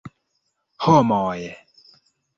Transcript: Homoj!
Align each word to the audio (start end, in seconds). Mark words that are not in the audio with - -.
Homoj! 0.85 1.47